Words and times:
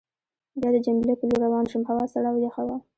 بیا 0.59 0.69
د 0.73 0.77
جميله 0.85 1.13
په 1.19 1.25
لور 1.29 1.39
روان 1.45 1.65
شوم، 1.71 1.83
هوا 1.89 2.05
سړه 2.13 2.27
او 2.31 2.37
یخه 2.45 2.61
وه. 2.67 2.77